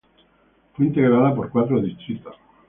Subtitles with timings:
[0.73, 2.35] Fue integrada por cuatro distritos.